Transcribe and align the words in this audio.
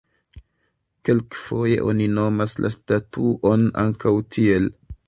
Kelkfoje 1.09 1.77
oni 1.91 2.09
nomas 2.17 2.59
la 2.65 2.75
statuon 2.79 3.71
ankaŭ 3.85 4.21
tiel. 4.35 4.71